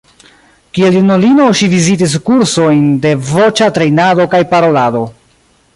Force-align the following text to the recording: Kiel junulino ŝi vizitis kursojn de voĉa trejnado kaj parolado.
Kiel 0.77 0.95
junulino 0.97 1.49
ŝi 1.59 1.67
vizitis 1.73 2.15
kursojn 2.29 2.83
de 3.05 3.13
voĉa 3.29 3.69
trejnado 3.77 4.29
kaj 4.33 4.41
parolado. 4.55 5.07